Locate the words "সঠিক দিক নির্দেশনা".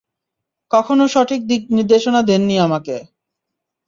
1.07-2.21